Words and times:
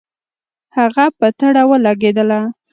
هغه 0.77 1.05
په 1.19 1.27
تړه 1.39 1.61
ولګېدله. 1.69 2.41